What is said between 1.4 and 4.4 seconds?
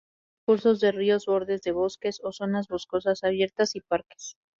de bosque o zonas boscosas abiertas y parques.